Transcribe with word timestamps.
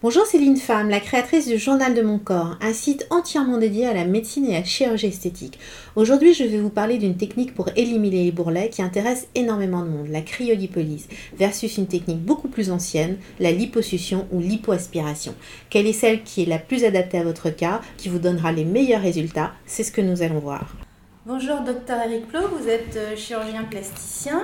Bonjour 0.00 0.24
Céline 0.26 0.58
Femme, 0.58 0.90
la 0.90 1.00
créatrice 1.00 1.48
du 1.48 1.58
Journal 1.58 1.92
de 1.92 2.02
mon 2.02 2.20
corps, 2.20 2.56
un 2.60 2.72
site 2.72 3.08
entièrement 3.10 3.58
dédié 3.58 3.84
à 3.84 3.94
la 3.94 4.04
médecine 4.04 4.46
et 4.46 4.54
à 4.54 4.60
la 4.60 4.64
chirurgie 4.64 5.08
esthétique. 5.08 5.58
Aujourd'hui, 5.96 6.34
je 6.34 6.44
vais 6.44 6.60
vous 6.60 6.70
parler 6.70 6.98
d'une 6.98 7.16
technique 7.16 7.52
pour 7.52 7.68
éliminer 7.74 8.22
les 8.22 8.30
bourrelets 8.30 8.68
qui 8.68 8.80
intéresse 8.80 9.26
énormément 9.34 9.82
de 9.82 9.88
monde, 9.88 10.06
la 10.06 10.20
cryolipolyse, 10.20 11.08
versus 11.36 11.78
une 11.78 11.88
technique 11.88 12.22
beaucoup 12.22 12.46
plus 12.46 12.70
ancienne, 12.70 13.16
la 13.40 13.50
liposuction 13.50 14.28
ou 14.30 14.38
lipoaspiration. 14.38 15.34
Quelle 15.68 15.88
est 15.88 15.92
celle 15.92 16.22
qui 16.22 16.42
est 16.42 16.48
la 16.48 16.60
plus 16.60 16.84
adaptée 16.84 17.18
à 17.18 17.24
votre 17.24 17.50
cas, 17.50 17.80
qui 17.96 18.08
vous 18.08 18.20
donnera 18.20 18.52
les 18.52 18.64
meilleurs 18.64 19.02
résultats? 19.02 19.50
C'est 19.66 19.82
ce 19.82 19.90
que 19.90 20.00
nous 20.00 20.22
allons 20.22 20.38
voir. 20.38 20.76
Bonjour 21.28 21.60
docteur 21.60 21.98
Eric 22.06 22.26
Plot, 22.28 22.48
vous 22.58 22.70
êtes 22.70 22.96
euh, 22.96 23.14
chirurgien 23.14 23.64
plasticien. 23.64 24.40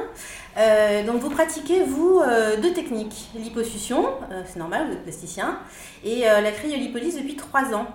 Euh, 0.58 1.02
donc 1.06 1.22
vous 1.22 1.30
pratiquez, 1.30 1.82
vous, 1.82 2.20
euh, 2.20 2.60
deux 2.60 2.74
techniques. 2.74 3.30
Liposuction, 3.34 4.04
c'est 4.44 4.58
normal, 4.58 4.88
vous 4.88 4.92
êtes 4.92 5.02
plasticien, 5.02 5.60
et 6.04 6.24
la 6.24 6.52
cryolipolyse 6.52 7.16
depuis 7.16 7.36
trois 7.36 7.72
ans. 7.72 7.86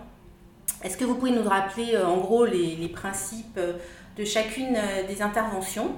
Est-ce 0.84 0.98
que 0.98 1.06
vous 1.06 1.14
pouvez 1.14 1.30
nous 1.30 1.48
rappeler 1.48 2.00
en 2.00 2.18
gros 2.18 2.46
les 2.46 2.90
principes 2.92 3.60
de 4.18 4.26
chacune 4.26 4.76
des 5.08 5.22
interventions? 5.22 5.92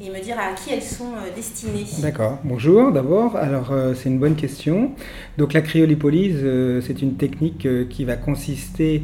Et 0.00 0.10
me 0.10 0.20
dire 0.20 0.36
à 0.38 0.52
qui 0.54 0.72
elles 0.72 0.82
sont 0.82 1.12
euh, 1.12 1.34
destinées. 1.34 1.84
D'accord. 2.00 2.38
Bonjour 2.44 2.92
d'abord. 2.92 3.36
Alors 3.36 3.70
euh, 3.72 3.94
c'est 3.94 4.08
une 4.08 4.18
bonne 4.18 4.34
question. 4.34 4.92
Donc 5.38 5.52
la 5.52 5.60
cryolipolyse, 5.60 6.40
euh, 6.42 6.80
c'est 6.80 7.02
une 7.02 7.14
technique 7.14 7.68
qui 7.88 8.04
va 8.04 8.16
consister 8.16 9.02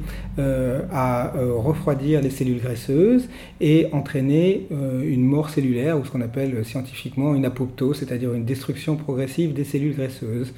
à 0.93 1.33
refroidir 1.35 2.21
les 2.21 2.31
cellules 2.31 2.61
graisseuses 2.61 3.29
et 3.61 3.89
entraîner 3.91 4.69
une 4.71 5.25
mort 5.25 5.51
cellulaire 5.51 5.99
ou 5.99 6.05
ce 6.05 6.13
qu'on 6.13 6.21
appelle 6.21 6.65
scientifiquement 6.65 7.35
une 7.35 7.45
apoptose, 7.45 7.99
c'est-à-dire 7.99 8.33
une 8.35 8.45
destruction 8.45 8.95
progressive 8.95 9.53
des 9.53 9.65
cellules 9.65 9.97
graisseuses 9.97 10.55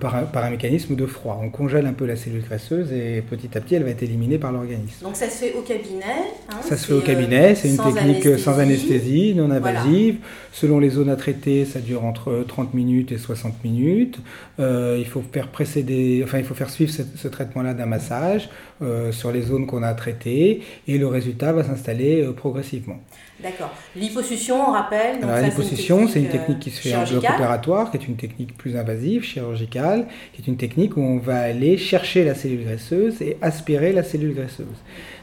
par 0.00 0.16
un, 0.16 0.22
par, 0.22 0.44
un, 0.44 0.50
mécanisme 0.50 0.96
de 0.96 1.06
froid. 1.06 1.40
On 1.40 1.50
congèle 1.50 1.86
un 1.86 1.92
peu 1.92 2.04
la 2.04 2.16
cellule 2.16 2.42
graisseuse 2.42 2.92
et 2.92 3.22
petit 3.22 3.56
à 3.56 3.60
petit 3.60 3.76
elle 3.76 3.84
va 3.84 3.90
être 3.90 4.02
éliminée 4.02 4.38
par 4.38 4.50
l'organisme. 4.50 5.04
Donc 5.04 5.14
ça 5.14 5.30
se 5.30 5.44
fait 5.44 5.54
au 5.56 5.62
cabinet. 5.62 6.02
Hein, 6.50 6.56
ça 6.62 6.76
se 6.76 6.86
fait 6.86 6.94
au 6.94 7.02
cabinet. 7.02 7.54
C'est 7.54 7.68
une 7.68 7.76
technique 7.76 8.40
sans 8.40 8.58
anesthésie, 8.58 9.34
non 9.36 9.45
invasive. 9.50 10.16
Selon 10.52 10.78
les 10.78 10.90
zones 10.90 11.10
à 11.10 11.16
traiter, 11.16 11.64
ça 11.64 11.80
dure 11.80 12.04
entre 12.04 12.44
30 12.46 12.74
minutes 12.74 13.12
et 13.12 13.18
60 13.18 13.64
minutes. 13.64 14.18
Euh, 14.58 14.96
il 14.98 15.06
faut 15.06 15.22
faire 15.32 15.48
précéder, 15.48 16.22
enfin 16.24 16.38
il 16.38 16.44
faut 16.44 16.54
faire 16.54 16.70
suivre 16.70 16.92
ce, 16.92 17.28
traitement-là 17.28 17.74
d'un 17.74 17.86
massage 17.86 18.48
euh, 18.82 19.12
sur 19.12 19.32
les 19.32 19.42
zones 19.42 19.66
qu'on 19.66 19.82
a 19.82 19.92
traitées 19.94 20.62
et 20.86 20.98
le 20.98 21.06
résultat 21.06 21.52
va 21.52 21.64
s'installer 21.64 22.22
euh, 22.22 22.32
progressivement. 22.32 22.98
D'accord. 23.42 23.70
L'hyposuction, 23.94 24.70
on 24.70 24.72
rappelle. 24.72 25.18
L'hyposuction, 25.20 26.08
c'est 26.08 26.20
une 26.20 26.30
technique 26.30 26.58
qui 26.58 26.70
se 26.70 26.80
fait 26.80 26.96
en 26.96 27.04
bloc 27.04 27.22
opératoire, 27.22 27.90
qui 27.90 27.98
est 27.98 28.08
une 28.08 28.16
technique 28.16 28.56
plus 28.56 28.76
invasive, 28.76 29.24
chirurgicale, 29.24 30.06
qui 30.32 30.40
est 30.40 30.46
une 30.46 30.56
technique 30.56 30.96
où 30.96 31.02
on 31.02 31.18
va 31.18 31.40
aller 31.40 31.76
chercher 31.76 32.24
la 32.24 32.34
cellule 32.34 32.64
graisseuse 32.64 33.20
et 33.20 33.36
aspirer 33.42 33.92
la 33.92 34.02
cellule 34.02 34.34
graisseuse. 34.34 34.66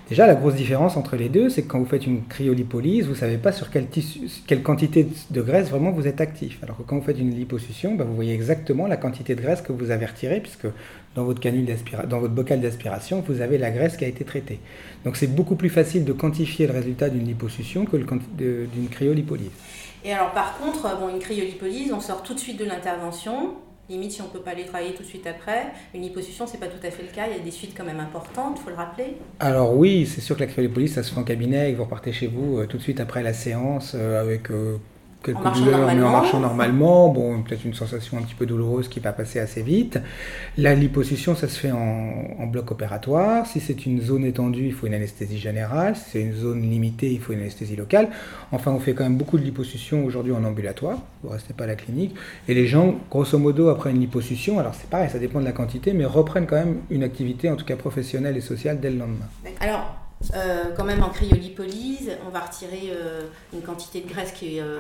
Déjà, 0.09 0.27
la 0.27 0.35
grosse 0.35 0.55
différence 0.55 0.97
entre 0.97 1.15
les 1.15 1.29
deux, 1.29 1.49
c'est 1.49 1.63
que 1.63 1.67
quand 1.67 1.79
vous 1.79 1.85
faites 1.85 2.05
une 2.05 2.25
cryolipolyse, 2.25 3.05
vous 3.05 3.13
ne 3.13 3.17
savez 3.17 3.37
pas 3.37 3.53
sur 3.53 3.71
quelle, 3.71 3.87
quelle, 4.47 4.61
quantité 4.61 5.07
de 5.31 5.41
graisse 5.41 5.69
vraiment 5.69 5.91
vous 5.91 6.07
êtes 6.07 6.19
actif. 6.19 6.59
Alors 6.61 6.77
que 6.77 6.83
quand 6.83 6.97
vous 6.97 7.05
faites 7.05 7.19
une 7.19 7.33
liposuction, 7.33 7.95
bah, 7.95 8.03
vous 8.03 8.13
voyez 8.13 8.33
exactement 8.33 8.85
la 8.85 8.97
quantité 8.97 9.33
de 9.33 9.41
graisse 9.41 9.61
que 9.61 9.71
vous 9.71 9.91
avez 9.91 10.05
retirée, 10.05 10.41
puisque 10.41 10.67
dans 11.15 11.23
votre, 11.23 11.39
canule 11.39 11.65
dans 12.09 12.19
votre 12.19 12.33
bocal 12.33 12.59
d'aspiration, 12.59 13.23
vous 13.25 13.39
avez 13.39 13.57
la 13.57 13.71
graisse 13.71 13.95
qui 13.95 14.03
a 14.03 14.07
été 14.07 14.25
traitée. 14.25 14.59
Donc 15.05 15.15
c'est 15.15 15.33
beaucoup 15.33 15.55
plus 15.55 15.69
facile 15.69 16.03
de 16.03 16.13
quantifier 16.13 16.67
le 16.67 16.73
résultat 16.73 17.09
d'une 17.09 17.25
liposuction 17.25 17.85
que 17.85 17.95
d'une 17.95 18.89
cryolipolyse. 18.89 19.51
Et 20.03 20.11
alors 20.11 20.31
par 20.31 20.57
contre, 20.57 20.99
bon, 20.99 21.09
une 21.09 21.19
cryolipolyse, 21.19 21.93
on 21.93 22.01
sort 22.01 22.23
tout 22.23 22.33
de 22.33 22.39
suite 22.39 22.59
de 22.59 22.65
l'intervention, 22.65 23.53
Limite, 23.93 24.11
si 24.11 24.21
on 24.21 24.25
ne 24.25 24.29
peut 24.31 24.39
pas 24.39 24.51
aller 24.51 24.65
travailler 24.65 24.93
tout 24.93 25.03
de 25.03 25.07
suite 25.07 25.27
après, 25.27 25.67
une 25.93 26.01
liposuction, 26.01 26.47
c'est 26.47 26.59
pas 26.59 26.67
tout 26.67 26.83
à 26.85 26.89
fait 26.89 27.03
le 27.03 27.09
cas. 27.09 27.27
Il 27.29 27.37
y 27.37 27.39
a 27.39 27.43
des 27.43 27.51
suites 27.51 27.75
quand 27.77 27.85
même 27.85 27.99
importantes, 27.99 28.57
il 28.59 28.63
faut 28.63 28.71
le 28.71 28.75
rappeler. 28.75 29.17
Alors 29.39 29.77
oui, 29.77 30.07
c'est 30.07 30.21
sûr 30.21 30.35
que 30.35 30.41
la 30.41 30.47
cryolipolyse, 30.47 30.95
ça 30.95 31.03
se 31.03 31.13
fait 31.13 31.19
en 31.19 31.23
cabinet 31.23 31.69
et 31.69 31.75
vous 31.75 31.83
repartez 31.83 32.11
chez 32.11 32.25
vous 32.27 32.57
euh, 32.57 32.65
tout 32.65 32.77
de 32.77 32.81
suite 32.81 32.99
après 32.99 33.21
la 33.21 33.33
séance 33.33 33.93
euh, 33.95 34.19
avec 34.19 34.49
euh, 34.49 34.77
quelques 35.23 35.45
en 35.45 35.51
douleurs, 35.51 35.87
mais 35.87 36.03
en 36.03 36.11
marchant 36.11 36.39
normalement. 36.39 37.09
Bon, 37.09 37.41
peut-être 37.41 37.65
une 37.65 37.73
sensation 37.73 38.17
un 38.17 38.21
petit 38.21 38.35
peu 38.35 38.45
douloureuse 38.45 38.87
qui 38.87 38.99
va 38.99 39.13
passer 39.13 39.39
assez 39.39 39.61
vite. 39.61 39.99
La 40.57 40.75
liposuction, 40.75 41.35
ça 41.35 41.47
se 41.47 41.59
fait 41.59 41.71
en, 41.71 42.45
bloc 42.47 42.71
opératoire. 42.71 43.47
Si 43.47 43.59
c'est 43.59 43.85
une 43.85 44.01
zone 44.01 44.25
étendue, 44.25 44.67
il 44.67 44.73
faut 44.73 44.85
une 44.85 44.93
anesthésie 44.93 45.39
générale. 45.39 45.95
Si 45.95 46.03
c'est 46.11 46.21
une 46.21 46.33
zone 46.33 46.61
limitée, 46.61 47.11
il 47.11 47.19
faut 47.19 47.33
une 47.33 47.39
anesthésie 47.39 47.75
locale. 47.75 48.09
Enfin, 48.51 48.71
on 48.71 48.79
fait 48.79 48.93
quand 48.93 49.03
même 49.03 49.17
beaucoup 49.17 49.37
de 49.37 49.43
liposuction 49.43 50.05
aujourd'hui 50.05 50.33
en 50.33 50.43
ambulatoire. 50.43 50.99
Vous 51.23 51.29
ne 51.29 51.33
restez 51.33 51.53
pas 51.53 51.63
à 51.63 51.67
la 51.67 51.75
clinique. 51.75 52.13
Et 52.47 52.53
les 52.53 52.67
gens, 52.67 52.95
grosso 53.09 53.37
modo, 53.39 53.69
après 53.69 53.91
une 53.91 53.99
liposuction, 53.99 54.59
alors 54.59 54.75
c'est 54.75 54.89
pareil, 54.89 55.09
ça 55.09 55.19
dépend 55.19 55.39
de 55.39 55.45
la 55.45 55.53
quantité, 55.53 55.93
mais 55.93 56.05
reprennent 56.05 56.45
quand 56.45 56.57
même 56.57 56.81
une 56.89 57.03
activité, 57.03 57.49
en 57.49 57.55
tout 57.55 57.65
cas 57.65 57.75
professionnelle 57.75 58.37
et 58.37 58.41
sociale, 58.41 58.79
dès 58.79 58.89
le 58.89 58.97
lendemain. 58.97 59.27
Alors, 59.59 59.95
euh, 60.35 60.71
quand 60.75 60.85
même 60.85 61.03
en 61.03 61.09
cryolipolyse, 61.09 62.11
on 62.25 62.29
va 62.29 62.41
retirer 62.41 62.91
euh, 62.91 63.27
une 63.53 63.61
quantité 63.61 64.01
de 64.01 64.07
graisse 64.07 64.31
qui 64.31 64.57
est 64.57 64.61
euh, 64.61 64.79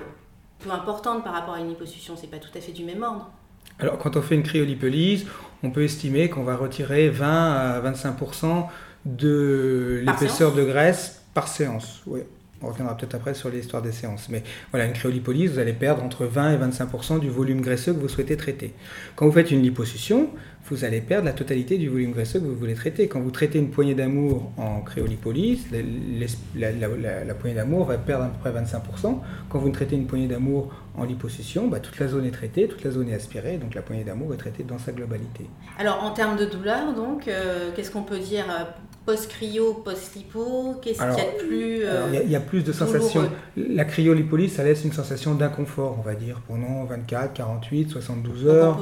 peu 0.63 0.71
importante 0.71 1.23
par 1.23 1.33
rapport 1.33 1.55
à 1.55 1.59
une 1.59 1.69
liposuction, 1.69 2.15
c'est 2.15 2.29
pas 2.29 2.37
tout 2.37 2.55
à 2.55 2.61
fait 2.61 2.71
du 2.71 2.83
même 2.83 3.03
ordre. 3.03 3.29
Alors 3.79 3.97
quand 3.97 4.15
on 4.17 4.21
fait 4.21 4.35
une 4.35 4.43
cryolipolyse, 4.43 5.25
on 5.63 5.71
peut 5.71 5.83
estimer 5.83 6.29
qu'on 6.29 6.43
va 6.43 6.55
retirer 6.55 7.09
20 7.09 7.53
à 7.53 7.81
25% 7.81 8.65
de 9.05 10.03
l'épaisseur 10.05 10.53
de 10.53 10.63
graisse 10.63 11.23
par 11.33 11.47
séance. 11.47 12.01
Oui. 12.05 12.21
On 12.61 12.67
reviendra 12.67 12.95
peut-être 12.95 13.15
après 13.15 13.33
sur 13.33 13.49
l'histoire 13.49 13.81
des 13.81 13.91
séances. 13.91 14.29
Mais 14.29 14.41
voilà, 14.71 14.85
une 14.85 14.93
cryolipolyse, 14.93 15.51
vous 15.51 15.59
allez 15.59 15.73
perdre 15.73 16.01
entre 16.01 16.25
20 16.25 16.53
et 16.53 16.57
25% 16.57 17.19
du 17.19 17.29
volume 17.29 17.59
graisseux 17.59 17.93
que 17.93 17.99
vous 17.99 18.07
souhaitez 18.07 18.37
traiter. 18.37 18.73
Quand 19.17 19.25
vous 19.25 19.33
faites 19.33 19.51
une 19.51 19.61
liposuction, 19.61 20.29
vous 20.69 20.85
allez 20.85 21.01
perdre 21.01 21.25
la 21.25 21.33
totalité 21.33 21.77
du 21.77 21.89
volume 21.89 22.11
graisseux 22.11 22.39
que 22.39 22.45
vous 22.45 22.55
voulez 22.55 22.73
traiter. 22.73 23.07
Quand 23.07 23.19
vous 23.19 23.31
traitez 23.31 23.59
une 23.59 23.69
poignée 23.69 23.95
d'amour 23.95 24.51
en 24.57 24.81
cryolipolyse, 24.81 25.65
la, 26.55 27.33
poignée 27.33 27.55
d'amour 27.55 27.85
va 27.85 27.97
perdre 27.97 28.25
à 28.25 28.27
peu 28.27 28.49
près 28.49 28.61
25% 28.61 29.19
Quand 29.49 29.59
vous 29.59 29.69
traitez 29.69 29.95
une 29.95 30.07
poignée 30.07 30.27
d'amour 30.27 30.71
en 30.95 31.03
liposuction, 31.03 31.67
bah, 31.67 31.79
toute 31.79 31.99
la 31.99 32.07
zone 32.07 32.25
est 32.25 32.31
traitée, 32.31 32.67
toute 32.67 32.83
la 32.83 32.91
zone 32.91 33.09
est 33.09 33.15
aspirée, 33.15 33.57
donc 33.57 33.73
la 33.73 33.81
poignée 33.81 34.03
d'amour 34.03 34.33
est 34.33 34.37
traitée 34.37 34.63
dans 34.63 34.77
sa 34.77 34.91
globalité. 34.91 35.47
Alors 35.77 36.03
en 36.03 36.11
termes 36.11 36.37
de 36.37 36.45
douleur, 36.45 36.93
donc, 36.93 37.27
euh, 37.27 37.71
qu'est-ce 37.75 37.91
qu'on 37.91 38.03
peut 38.03 38.19
dire 38.19 38.45
euh, 38.49 38.63
post-cryo, 39.05 39.73
post-lipo 39.83 40.75
Qu'est-ce 40.81 40.99
qu'il 40.99 41.07
y 41.07 41.11
a 41.11 41.43
de 41.43 41.47
plus 41.47 41.81
euh, 41.83 42.21
Il 42.23 42.31
y, 42.31 42.35
a 42.35 42.39
plus 42.39 42.63
de 42.63 42.71
sensations. 42.71 43.29
La 43.57 43.85
cryolipolyse, 43.85 44.53
ça 44.53 44.63
laisse 44.63 44.85
une 44.85 44.93
sensation 44.93 45.33
d'inconfort, 45.33 45.97
on 45.99 46.03
va 46.03 46.13
dire, 46.13 46.41
pendant 46.47 46.85
24, 46.85 47.33
48, 47.33 47.89
72 47.89 48.45
heures. 48.45 48.79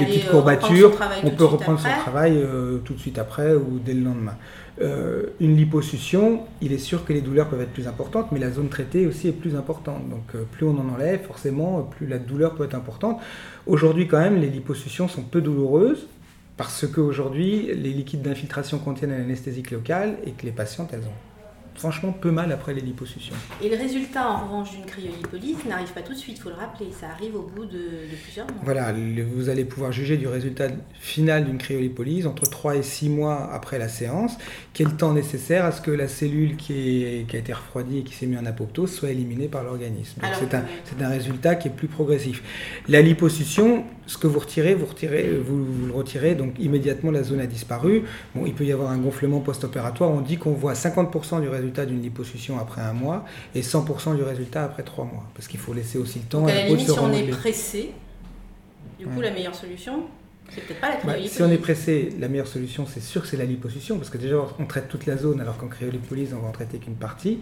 des 0.00 0.06
petites 0.06 0.28
courbatures. 0.28 0.92
On 1.22 1.30
peut 1.30 1.44
reprendre 1.44 1.78
son 1.78 1.88
travail 1.88 2.36
euh, 2.36 2.78
tout 2.78 2.94
de 2.94 2.98
suite 2.98 3.18
après 3.18 3.54
ou 3.54 3.78
dès 3.84 3.94
le 3.94 4.02
lendemain. 4.02 4.36
Euh, 4.80 5.26
une 5.40 5.56
liposuction, 5.56 6.42
il 6.60 6.72
est 6.72 6.78
sûr 6.78 7.04
que 7.04 7.12
les 7.12 7.20
douleurs 7.20 7.48
peuvent 7.48 7.60
être 7.60 7.72
plus 7.72 7.86
importantes, 7.86 8.32
mais 8.32 8.40
la 8.40 8.50
zone 8.50 8.68
traitée 8.68 9.06
aussi 9.06 9.28
est 9.28 9.32
plus 9.32 9.54
importante. 9.54 10.08
Donc 10.08 10.34
plus 10.52 10.66
on 10.66 10.78
en 10.78 10.88
enlève, 10.88 11.22
forcément, 11.22 11.82
plus 11.82 12.06
la 12.06 12.18
douleur 12.18 12.54
peut 12.54 12.64
être 12.64 12.74
importante. 12.74 13.20
Aujourd'hui, 13.66 14.08
quand 14.08 14.18
même, 14.18 14.40
les 14.40 14.50
liposuctions 14.50 15.08
sont 15.08 15.22
peu 15.22 15.40
douloureuses 15.40 16.08
parce 16.56 16.86
qu'aujourd'hui, 16.86 17.70
les 17.74 17.90
liquides 17.90 18.22
d'infiltration 18.22 18.78
contiennent 18.78 19.12
un 19.12 19.22
anesthésique 19.22 19.70
local 19.70 20.16
et 20.24 20.32
que 20.32 20.44
les 20.44 20.52
patientes, 20.52 20.90
elles 20.92 21.00
ont 21.00 21.33
franchement 21.76 22.12
peu 22.12 22.30
mal 22.30 22.52
après 22.52 22.74
les 22.74 22.80
liposuctions. 22.80 23.34
Et 23.62 23.68
le 23.68 23.76
résultat, 23.76 24.28
en 24.28 24.44
revanche, 24.44 24.70
d'une 24.72 24.86
cryolipolyse 24.86 25.56
n'arrive 25.68 25.92
pas 25.92 26.02
tout 26.02 26.12
de 26.12 26.18
suite, 26.18 26.38
il 26.38 26.40
faut 26.40 26.48
le 26.48 26.54
rappeler, 26.54 26.86
ça 26.98 27.08
arrive 27.08 27.34
au 27.34 27.42
bout 27.42 27.64
de, 27.64 27.80
plusieurs 28.22 28.46
mois. 28.46 28.56
Voilà, 28.62 28.92
vous 29.34 29.48
allez 29.48 29.64
pouvoir 29.64 29.92
juger 29.92 30.16
du 30.16 30.28
résultat 30.28 30.68
final 30.94 31.44
d'une 31.44 31.58
cryolipolyse 31.58 32.26
entre 32.26 32.48
3 32.48 32.76
et 32.76 32.82
6 32.82 33.08
mois 33.08 33.50
après 33.52 33.78
la 33.78 33.88
séance, 33.88 34.38
quel 34.72 34.94
temps 34.94 35.12
nécessaire 35.12 35.64
à 35.64 35.72
ce 35.72 35.80
que 35.80 35.90
la 35.90 36.08
cellule 36.08 36.56
qui, 36.56 37.24
qui 37.28 37.36
a 37.36 37.38
été 37.38 37.52
refroidie 37.52 37.98
et 37.98 38.02
qui 38.02 38.14
s'est 38.14 38.26
mise 38.26 38.38
en 38.38 38.46
apoptose 38.46 38.92
soit 38.92 39.10
éliminée 39.10 39.48
par 39.48 39.64
l'organisme. 39.64 40.20
C'est 40.38 40.54
un, 40.54 40.64
un, 41.00 41.08
résultat 41.08 41.54
qui 41.56 41.68
est 41.68 41.72
plus 41.72 41.88
progressif. 41.88 42.42
La 42.88 43.02
liposuction, 43.02 43.84
ce 44.06 44.18
que 44.18 44.26
vous 44.26 44.38
retirez, 44.38 44.74
vous, 44.74 44.86
retirez, 44.86 45.30
vous, 45.44 45.64
vous, 45.64 45.86
le 45.86 45.92
retirez, 45.92 46.34
donc 46.34 46.54
immédiatement 46.58 47.10
la 47.10 47.22
zone 47.22 47.40
a 47.40 47.46
disparu. 47.46 48.04
Bon, 48.34 48.46
il 48.46 48.54
peut 48.54 48.64
y 48.64 48.72
avoir 48.72 48.90
un 48.90 48.98
gonflement 48.98 49.40
post-opératoire, 49.40 50.10
on 50.10 50.20
dit 50.20 50.36
qu'on 50.36 50.52
voit 50.52 50.74
50% 50.74 51.40
du 51.40 51.48
résultat 51.48 51.63
résultat 51.64 51.86
d'une 51.86 52.02
liposuction 52.02 52.58
après 52.58 52.82
un 52.82 52.92
mois 52.92 53.24
et 53.54 53.62
100% 53.62 54.16
du 54.16 54.22
résultat 54.22 54.64
après 54.64 54.82
trois 54.82 55.04
mois. 55.04 55.24
Parce 55.34 55.48
qu'il 55.48 55.60
faut 55.60 55.72
laisser 55.72 55.98
aussi 55.98 56.18
le 56.20 56.24
temps 56.26 56.40
Donc 56.40 56.50
à 56.50 56.54
la 56.54 56.66
limite, 56.66 56.88
si 56.88 56.98
on 56.98 57.12
est 57.12 57.28
pressé, 57.28 57.92
du 58.98 59.06
coup, 59.06 59.20
la 59.20 59.30
meilleure 59.30 59.54
solution, 59.54 60.04
pas 60.80 60.88
la 60.88 60.96
bah, 61.04 61.18
Si 61.26 61.42
on 61.42 61.50
est 61.50 61.58
pressé, 61.58 62.10
la 62.18 62.28
meilleure 62.28 62.46
solution, 62.46 62.86
c'est 62.86 63.02
sûr 63.02 63.22
que 63.22 63.28
c'est 63.28 63.36
la 63.36 63.44
liposuction, 63.44 63.96
parce 63.96 64.10
que 64.10 64.18
déjà, 64.18 64.36
on 64.58 64.66
traite 64.66 64.88
toute 64.88 65.06
la 65.06 65.16
zone, 65.16 65.40
alors 65.40 65.56
qu'en 65.56 65.68
cryolipolyse, 65.68 66.34
on 66.34 66.42
va 66.42 66.48
en 66.48 66.52
traiter 66.52 66.78
qu'une 66.78 66.96
partie. 66.96 67.38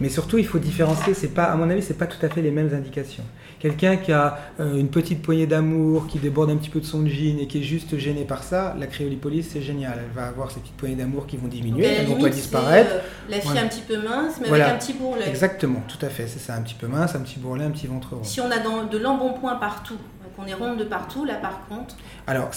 Mais 0.00 0.08
surtout, 0.08 0.38
il 0.38 0.46
faut 0.46 0.58
différencier, 0.58 1.14
c'est 1.14 1.34
pas, 1.34 1.44
à 1.44 1.56
mon 1.56 1.68
avis, 1.70 1.82
c'est 1.82 1.98
pas 1.98 2.06
tout 2.06 2.24
à 2.24 2.28
fait 2.28 2.42
les 2.42 2.50
mêmes 2.50 2.72
indications. 2.74 3.24
Quelqu'un 3.58 3.98
qui 3.98 4.10
a 4.10 4.38
euh, 4.58 4.76
une 4.76 4.88
petite 4.88 5.20
poignée 5.20 5.46
d'amour, 5.46 6.06
qui 6.06 6.18
déborde 6.18 6.50
un 6.50 6.56
petit 6.56 6.70
peu 6.70 6.80
de 6.80 6.86
son 6.86 7.06
jean 7.06 7.38
et 7.38 7.46
qui 7.46 7.58
est 7.58 7.62
juste 7.62 7.98
gêné 7.98 8.24
par 8.24 8.42
ça, 8.42 8.74
la 8.78 8.86
cryolipolyse, 8.86 9.50
c'est 9.52 9.60
génial. 9.60 9.98
Elle 9.98 10.14
va 10.14 10.28
avoir 10.28 10.50
ces 10.50 10.60
petites 10.60 10.76
poignées 10.76 10.96
d'amour 10.96 11.26
qui 11.26 11.36
vont 11.36 11.48
diminuer, 11.48 11.84
elles 11.84 12.06
vont 12.06 12.18
pas 12.18 12.30
disparaître. 12.30 12.90
Euh, 12.94 13.00
la 13.28 13.40
fille 13.40 13.58
un 13.58 13.68
petit 13.68 13.82
peu 13.82 13.98
mince, 13.98 14.36
mais 14.40 14.48
avec 14.48 14.62
un 14.62 14.78
petit 14.78 14.94
bourrelet. 14.94 15.28
Exactement, 15.28 15.82
tout 15.86 16.04
à 16.04 16.08
fait. 16.08 16.26
C'est 16.26 16.38
ça, 16.38 16.54
un 16.54 16.62
petit 16.62 16.74
peu 16.74 16.86
mince, 16.86 17.14
un 17.14 17.20
petit 17.20 17.38
bourrelet, 17.38 17.64
un 17.64 17.70
petit 17.70 17.86
ventre 17.86 18.14
rond. 18.14 18.24
Si 18.24 18.40
on 18.40 18.50
a 18.50 18.58
dans, 18.58 18.84
de 18.84 18.96
l'embonpoint 18.96 19.56
partout, 19.56 19.98
Donc 20.36 20.46
on 20.46 20.48
est 20.48 20.54
ronde 20.54 20.78
de 20.78 20.84
partout, 20.84 21.24
là 21.24 21.34
par 21.34 21.66
contre. 21.66 21.96
Alors 22.26 22.50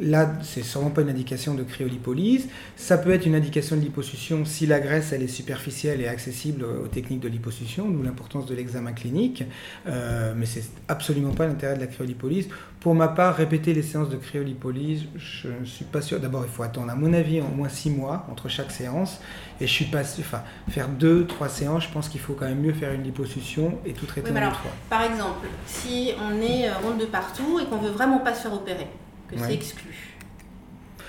là, 0.00 0.32
c'est 0.42 0.62
sûrement 0.62 0.90
pas 0.90 1.02
une 1.02 1.10
indication 1.10 1.54
de 1.54 1.62
cryolipolyse. 1.62 2.48
Ça 2.76 2.98
peut 2.98 3.12
être 3.12 3.26
une 3.26 3.34
indication 3.34 3.76
de 3.76 3.80
liposuction 3.80 4.44
si 4.44 4.66
la 4.66 4.80
graisse 4.80 5.12
elle 5.12 5.22
est 5.22 5.28
superficielle 5.28 6.00
et 6.00 6.08
accessible 6.08 6.64
aux 6.64 6.88
techniques 6.88 7.20
de 7.20 7.28
liposuction, 7.28 7.88
d'où 7.88 8.02
l'importance 8.02 8.46
de 8.46 8.54
l'examen 8.54 8.92
clinique. 8.92 9.44
Euh, 9.86 10.34
mais 10.36 10.46
c'est 10.46 10.64
absolument 10.88 11.32
pas 11.32 11.46
l'intérêt 11.46 11.76
de 11.76 11.80
la 11.80 11.86
cryolipolyse. 11.86 12.48
Pour 12.82 12.96
ma 12.96 13.06
part, 13.06 13.36
répéter 13.36 13.74
les 13.74 13.82
séances 13.82 14.08
de 14.08 14.16
cryolipolyse, 14.16 15.04
je 15.14 15.46
ne 15.46 15.64
suis 15.64 15.84
pas 15.84 16.02
sûr. 16.02 16.18
D'abord, 16.18 16.42
il 16.44 16.50
faut 16.50 16.64
attendre, 16.64 16.90
à 16.90 16.96
mon 16.96 17.12
avis, 17.12 17.40
au 17.40 17.46
moins 17.46 17.68
six 17.68 17.90
mois 17.90 18.26
entre 18.28 18.48
chaque 18.48 18.72
séance. 18.72 19.20
Et 19.60 19.68
je 19.68 19.72
suis 19.72 19.84
pas 19.84 20.00
Enfin, 20.00 20.42
faire 20.68 20.88
deux, 20.88 21.24
trois 21.26 21.48
séances, 21.48 21.84
je 21.84 21.90
pense 21.90 22.08
qu'il 22.08 22.20
faut 22.20 22.32
quand 22.32 22.46
même 22.46 22.60
mieux 22.60 22.72
faire 22.72 22.92
une 22.92 23.04
liposuction 23.04 23.78
et 23.86 23.92
tout 23.92 24.04
traiter 24.06 24.32
en 24.32 24.34
une 24.34 24.50
fois. 24.50 24.72
Par 24.90 25.02
exemple, 25.04 25.46
si 25.64 26.12
on 26.20 26.42
est 26.42 26.68
euh, 26.68 26.72
ronde 26.82 26.98
de 26.98 27.06
partout 27.06 27.60
et 27.60 27.66
qu'on 27.66 27.78
veut 27.78 27.90
vraiment 27.90 28.18
pas 28.18 28.34
se 28.34 28.42
faire 28.42 28.52
opérer, 28.52 28.88
que 29.28 29.38
c'est 29.38 29.54
exclu. 29.54 30.16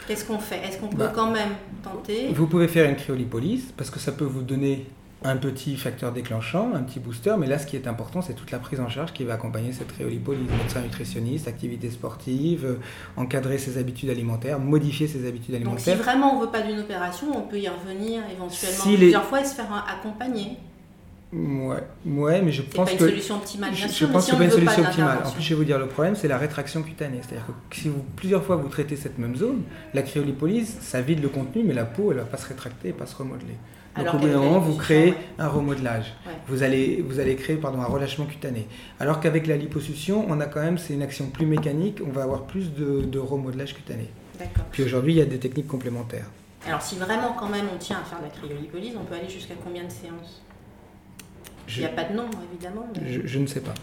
Qu'est-ce 0.08 0.26
qu'on 0.26 0.38
fait? 0.38 0.58
Est-ce 0.68 0.78
qu'on 0.78 0.90
peut 0.90 0.98
bah, 0.98 1.12
quand 1.16 1.32
même 1.32 1.54
tenter? 1.82 2.28
Vous 2.34 2.46
pouvez 2.46 2.68
faire 2.68 2.88
une 2.88 2.98
cryolipolyse 2.98 3.74
parce 3.76 3.90
que 3.90 3.98
ça 3.98 4.12
peut 4.12 4.26
vous 4.26 4.44
donner 4.44 4.86
un 5.24 5.38
petit 5.38 5.76
facteur 5.78 6.12
déclenchant, 6.12 6.72
un 6.74 6.84
petit 6.84 7.00
booster, 7.00 7.36
mais 7.38 7.48
là 7.48 7.58
ce 7.58 7.66
qui 7.66 7.76
est 7.76 7.88
important 7.88 8.22
c'est 8.22 8.34
toute 8.34 8.52
la 8.52 8.60
prise 8.60 8.80
en 8.80 8.90
charge 8.90 9.14
qui 9.14 9.24
va 9.24 9.34
accompagner 9.34 9.72
cette 9.72 9.94
cryolipolyse. 9.94 10.50
Médecin 10.62 10.82
nutritionniste, 10.82 11.48
activité 11.48 11.90
sportive, 11.90 12.66
euh, 12.66 12.80
encadrer 13.18 13.58
ses 13.58 13.78
habitudes 13.78 14.10
alimentaires, 14.10 14.60
modifier 14.60 15.08
ses 15.08 15.28
habitudes 15.28 15.56
alimentaires. 15.56 15.96
Donc 15.96 16.04
si 16.04 16.04
vraiment 16.04 16.36
on 16.36 16.40
ne 16.40 16.46
veut 16.46 16.52
pas 16.52 16.62
d'une 16.62 16.80
opération, 16.80 17.28
on 17.36 17.42
peut 17.42 17.60
y 17.60 17.68
revenir 17.68 18.22
éventuellement 18.32 18.84
plusieurs 18.84 19.24
fois 19.24 19.42
et 19.42 19.46
se 19.46 19.56
faire 19.56 19.86
accompagner. 19.90 20.58
Ouais, 21.34 21.84
ouais, 22.06 22.42
mais 22.44 22.52
je 22.52 22.62
pense 22.62 22.92
que. 22.92 22.92
C'est 22.92 22.98
pas 22.98 23.04
une 23.06 23.10
solution 23.10 23.36
optimale, 23.38 23.72
bien 23.72 23.88
je, 23.88 23.92
sûr. 23.92 24.08
Je 24.08 24.14
pense 24.14 24.26
que 24.26 24.32
c'est 24.32 24.38
pas 24.38 24.44
une 24.44 24.52
solution 24.52 24.84
optimale. 24.84 25.20
En 25.26 25.32
plus, 25.32 25.42
je 25.42 25.50
vais 25.50 25.56
vous 25.56 25.64
dire, 25.64 25.80
le 25.80 25.88
problème, 25.88 26.16
c'est 26.16 26.28
la 26.28 26.38
rétraction 26.38 26.84
cutanée. 26.84 27.22
C'est-à-dire 27.24 27.48
que 27.70 27.76
si 27.76 27.90
vous, 27.90 28.04
plusieurs 28.16 28.44
fois 28.44 28.56
vous 28.56 28.68
traitez 28.68 28.96
cette 28.96 29.18
même 29.18 29.36
zone, 29.36 29.64
la 29.96 30.04
cryolipolyse, 30.04 30.78
ça 30.82 31.02
vide 31.02 31.24
le 31.24 31.30
contenu, 31.30 31.64
mais 31.64 31.74
la 31.74 31.86
peau, 31.86 32.12
elle 32.12 32.20
va 32.20 32.26
pas 32.26 32.38
se 32.38 32.48
rétracter 32.48 32.90
et 32.90 32.94
pas 32.94 33.08
se 33.08 33.16
remodeler. 33.16 33.56
Donc 33.96 34.14
au 34.14 34.18
bout 34.18 34.28
d'un 34.28 34.40
moment, 34.40 34.60
vous 34.60 34.76
créez 34.76 35.14
un 35.38 35.48
remodelage. 35.48 36.14
Vous, 36.48 36.64
allez, 36.64 37.04
vous 37.08 37.20
allez 37.20 37.36
créer 37.36 37.58
pardon, 37.58 37.80
un 37.80 37.86
relâchement 37.86 38.26
cutané. 38.26 38.68
Alors 39.00 39.20
qu'avec 39.20 39.48
la 39.48 39.56
liposuction, 39.56 40.26
on 40.28 40.40
a 40.40 40.46
quand 40.46 40.62
même, 40.62 40.78
c'est 40.78 40.94
une 40.94 41.04
action 41.04 41.28
plus 41.28 41.46
mécanique, 41.46 42.00
on 42.06 42.12
va 42.12 42.24
avoir 42.24 42.44
plus 42.44 42.74
de, 42.74 43.02
de 43.02 43.20
remodelage 43.20 43.76
cutané. 43.76 44.10
Puis 44.72 44.84
aujourd'hui, 44.84 45.14
il 45.14 45.18
y 45.18 45.22
a 45.22 45.26
des 45.26 45.40
techniques 45.40 45.68
complémentaires. 45.68 46.26
Alors 46.66 46.82
si 46.82 46.96
vraiment 46.96 47.34
quand 47.38 47.50
même 47.50 47.66
on 47.74 47.78
tient 47.78 48.00
à 48.00 48.04
faire 48.04 48.20
de 48.20 48.24
la 48.24 48.30
cryolipolyse, 48.30 48.94
on 49.00 49.04
peut 49.04 49.16
aller 49.16 49.30
jusqu'à 49.30 49.56
combien 49.64 49.84
de 49.84 49.92
séances? 49.92 50.42
Il 51.70 51.80
n'y 51.80 51.86
a 51.86 51.90
pas 51.90 52.04
de 52.04 52.14
nombre, 52.14 52.40
évidemment. 52.52 52.88
Je, 53.06 53.40
ne 53.40 53.48
sais 53.48 53.62
pas. 53.62 53.74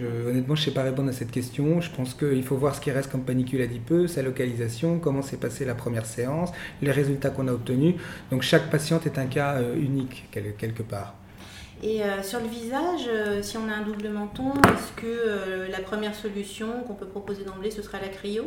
Honnêtement, 0.00 0.54
je 0.54 0.62
ne 0.62 0.64
sais 0.64 0.70
pas 0.70 0.82
répondre 0.82 1.10
à 1.10 1.12
cette 1.12 1.30
question. 1.30 1.80
Je 1.80 1.90
pense 1.90 2.14
qu'il 2.14 2.42
faut 2.42 2.56
voir 2.56 2.74
ce 2.74 2.80
qui 2.80 2.90
reste 2.90 3.10
comme 3.10 3.24
panicule 3.24 3.60
adipeux, 3.60 4.06
sa 4.06 4.22
localisation, 4.22 4.98
comment 4.98 5.22
s'est 5.22 5.36
passée 5.36 5.64
la 5.64 5.74
première 5.74 6.06
séance, 6.06 6.50
les 6.80 6.90
résultats 6.90 7.30
qu'on 7.30 7.48
a 7.48 7.52
obtenus. 7.52 7.94
Donc 8.30 8.42
chaque 8.42 8.70
patiente 8.70 9.06
est 9.06 9.18
un 9.18 9.26
cas 9.26 9.56
euh, 9.56 9.76
unique 9.76 10.28
quelque 10.30 10.82
part. 10.82 11.14
Et 11.84 12.04
euh, 12.04 12.22
sur 12.22 12.38
le 12.38 12.46
visage, 12.46 13.08
euh, 13.08 13.42
si 13.42 13.56
on 13.56 13.68
a 13.68 13.72
un 13.72 13.82
double 13.82 14.08
menton, 14.08 14.52
est-ce 14.72 14.92
que 14.94 15.06
euh, 15.06 15.68
la 15.68 15.80
première 15.80 16.14
solution 16.14 16.68
qu'on 16.86 16.94
peut 16.94 17.06
proposer 17.06 17.42
d'emblée, 17.42 17.72
ce 17.72 17.82
sera 17.82 17.98
la 17.98 18.06
cryo? 18.06 18.44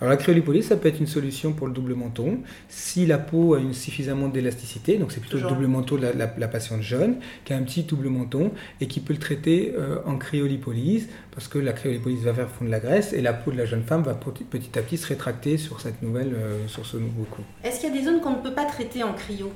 Alors 0.00 0.10
la 0.12 0.16
cryolipolyse, 0.16 0.68
ça 0.68 0.76
peut 0.76 0.88
être 0.88 1.00
une 1.00 1.08
solution 1.08 1.52
pour 1.52 1.66
le 1.66 1.72
double 1.72 1.94
menton. 1.94 2.38
Si 2.68 3.04
la 3.04 3.18
peau 3.18 3.54
a 3.54 3.58
une 3.58 3.74
suffisamment 3.74 4.28
d'élasticité, 4.28 4.96
donc 4.96 5.10
c'est 5.10 5.18
plutôt 5.18 5.38
le 5.38 5.48
double 5.48 5.66
menton 5.66 5.96
de 5.96 6.06
la, 6.16 6.48
patiente 6.48 6.82
jeune, 6.82 7.16
qui 7.44 7.52
a 7.52 7.56
un 7.56 7.62
petit 7.62 7.82
double 7.82 8.10
menton 8.10 8.52
et 8.80 8.86
qui 8.86 9.00
peut 9.00 9.12
le 9.12 9.18
traiter 9.18 9.74
en 10.06 10.16
cryolipolyse, 10.16 11.08
parce 11.32 11.48
que 11.48 11.58
la 11.58 11.72
cryolipolyse 11.72 12.22
va 12.22 12.32
faire 12.32 12.48
fondre 12.48 12.70
la 12.70 12.78
graisse 12.78 13.12
et 13.12 13.20
la 13.20 13.32
peau 13.32 13.50
de 13.50 13.56
la 13.56 13.64
jeune 13.64 13.82
femme 13.82 14.02
va 14.02 14.14
petit 14.14 14.78
à 14.78 14.82
petit 14.82 14.98
se 14.98 15.08
rétracter 15.08 15.58
sur, 15.58 15.80
cette 15.80 16.00
nouvelle, 16.00 16.36
sur 16.68 16.86
ce 16.86 16.96
nouveau 16.96 17.24
coup. 17.24 17.42
Est-ce 17.64 17.80
qu'il 17.80 17.88
y 17.88 17.92
a 17.92 17.98
des 17.98 18.04
zones 18.04 18.20
qu'on 18.20 18.36
ne 18.36 18.42
peut 18.42 18.54
pas 18.54 18.66
traiter 18.66 19.02
en 19.02 19.14
cryo? 19.14 19.52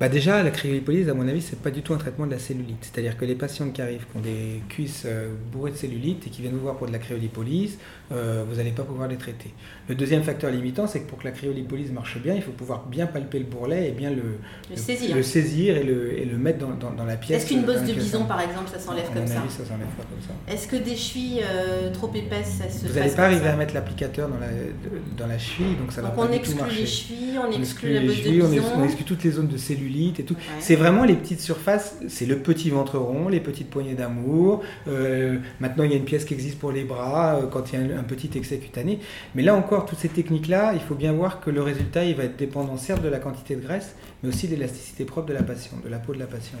Bah 0.00 0.08
déjà, 0.08 0.44
la 0.44 0.50
cryolipolyse, 0.50 1.08
à 1.08 1.14
mon 1.14 1.26
avis, 1.26 1.42
c'est 1.42 1.58
pas 1.60 1.72
du 1.72 1.82
tout 1.82 1.92
un 1.92 1.96
traitement 1.96 2.24
de 2.26 2.30
la 2.30 2.38
cellulite. 2.38 2.78
C'est-à-dire 2.82 3.16
que 3.16 3.24
les 3.24 3.34
patients 3.34 3.68
qui 3.70 3.82
arrivent, 3.82 4.06
qui 4.10 4.16
ont 4.16 4.20
des 4.20 4.62
cuisses 4.68 5.02
euh, 5.06 5.34
bourrées 5.50 5.72
de 5.72 5.76
cellulite 5.76 6.24
et 6.26 6.30
qui 6.30 6.40
viennent 6.40 6.54
vous 6.54 6.60
voir 6.60 6.76
pour 6.76 6.86
de 6.86 6.92
la 6.92 7.00
cryolipolyse, 7.00 7.78
euh, 8.12 8.44
vous 8.48 8.56
n'allez 8.56 8.70
pas 8.70 8.84
pouvoir 8.84 9.08
les 9.08 9.16
traiter. 9.16 9.52
Le 9.88 9.96
deuxième 9.96 10.22
facteur 10.22 10.52
limitant, 10.52 10.86
c'est 10.86 11.00
que 11.00 11.08
pour 11.08 11.18
que 11.18 11.24
la 11.24 11.32
cryolipolyse 11.32 11.90
marche 11.90 12.18
bien, 12.18 12.34
il 12.34 12.42
faut 12.42 12.52
pouvoir 12.52 12.86
bien 12.86 13.06
palper 13.06 13.40
le 13.40 13.46
bourrelet 13.46 13.88
et 13.88 13.90
bien 13.90 14.10
le, 14.10 14.38
le, 14.70 14.76
saisir. 14.76 15.16
le 15.16 15.22
saisir. 15.24 15.76
et 15.76 15.82
le, 15.82 16.16
et 16.16 16.24
le 16.24 16.38
mettre 16.38 16.58
dans, 16.58 16.90
dans, 16.90 17.04
la 17.04 17.16
pièce. 17.16 17.42
Est-ce 17.42 17.48
qu'une 17.48 17.64
bosse 17.64 17.82
de 17.82 17.92
bison, 17.92 18.24
par 18.24 18.40
exemple, 18.40 18.70
ça 18.70 18.78
s'enlève 18.78 19.06
comme 19.12 19.26
ça 19.26 19.40
avis, 19.40 19.50
ça 19.50 19.64
s'enlève 19.64 19.88
pas 19.96 20.04
comme 20.04 20.22
ça. 20.22 20.52
Est-ce 20.52 20.68
que 20.68 20.76
des 20.76 20.94
chevilles 20.94 21.42
euh, 21.42 21.90
trop 21.92 22.10
épaisses, 22.14 22.58
ça 22.58 22.70
se 22.70 22.86
Vous 22.86 22.94
n'allez 22.94 23.10
pas 23.10 23.24
arriver 23.24 23.48
à 23.48 23.56
mettre 23.56 23.74
l'applicateur 23.74 24.28
dans 24.28 24.38
la, 24.38 24.46
dans 25.16 25.26
la 25.26 25.38
cheville, 25.38 25.74
donc 25.74 25.90
ça 25.90 26.02
va 26.02 26.10
pas 26.10 26.28
du 26.28 26.40
tout 26.40 26.54
marcher. 26.54 26.76
on 26.76 26.80
exclut 26.80 26.80
les 26.80 26.86
chevilles, 26.86 27.38
on, 27.38 27.60
exclut 27.60 27.94
la 27.94 28.00
bosse 28.02 28.22
de 28.22 28.30
bison. 28.30 28.62
On, 28.76 28.84
exclut 28.84 29.04
toutes 29.04 29.24
les 29.24 29.32
zones 29.32 29.48
de 29.48 29.56
cellulite 29.88 30.20
et 30.20 30.24
tout. 30.24 30.36
C'est 30.60 30.76
vraiment 30.76 31.04
les 31.04 31.14
petites 31.14 31.40
surfaces, 31.40 31.98
c'est 32.08 32.26
le 32.26 32.38
petit 32.38 32.70
ventre 32.70 32.98
rond, 32.98 33.28
les 33.28 33.40
petites 33.40 33.70
poignées 33.70 33.94
d'amour. 33.94 34.62
Euh, 34.86 35.38
maintenant, 35.60 35.84
il 35.84 35.90
y 35.90 35.94
a 35.94 35.96
une 35.96 36.04
pièce 36.04 36.24
qui 36.24 36.34
existe 36.34 36.58
pour 36.58 36.72
les 36.72 36.84
bras 36.84 37.36
euh, 37.36 37.46
quand 37.46 37.72
il 37.72 37.80
y 37.80 37.92
a 37.92 37.98
un, 37.98 38.02
petit 38.02 38.30
excès 38.36 38.58
cutané. 38.58 39.00
Mais 39.34 39.42
là 39.42 39.54
encore, 39.54 39.86
toutes 39.86 39.98
ces 39.98 40.08
techniques-là, 40.08 40.72
il 40.74 40.80
faut 40.80 40.94
bien 40.94 41.12
voir 41.12 41.40
que 41.40 41.50
le 41.50 41.62
résultat, 41.62 42.04
il 42.04 42.14
va 42.14 42.24
être 42.24 42.36
dépendant 42.36 42.76
certes 42.76 43.02
de 43.02 43.08
la 43.08 43.18
quantité 43.18 43.56
de 43.56 43.60
graisse, 43.60 43.96
mais 44.22 44.28
aussi 44.28 44.48
de 44.48 44.54
l'élasticité 44.54 45.04
propre 45.04 45.28
de 45.28 45.34
la 45.34 45.42
patiente, 45.42 45.82
de 45.82 45.88
la 45.88 45.98
peau 45.98 46.14
de 46.14 46.18
la 46.18 46.26
patiente. 46.26 46.60